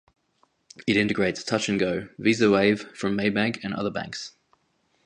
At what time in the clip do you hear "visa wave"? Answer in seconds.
2.17-2.89